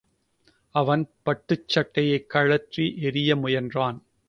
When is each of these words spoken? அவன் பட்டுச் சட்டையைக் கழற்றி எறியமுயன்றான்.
அவன் 0.75 1.09
பட்டுச் 1.23 1.67
சட்டையைக் 1.67 2.29
கழற்றி 2.29 2.97
எறியமுயன்றான். 3.01 3.99